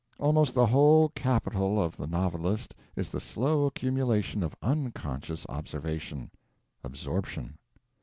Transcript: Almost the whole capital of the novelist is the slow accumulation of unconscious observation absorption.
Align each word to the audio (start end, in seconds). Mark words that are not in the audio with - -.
Almost 0.19 0.55
the 0.55 0.65
whole 0.65 1.09
capital 1.09 1.79
of 1.79 1.95
the 1.95 2.07
novelist 2.07 2.73
is 2.95 3.11
the 3.11 3.19
slow 3.21 3.67
accumulation 3.67 4.41
of 4.41 4.55
unconscious 4.63 5.45
observation 5.47 6.31
absorption. 6.83 7.59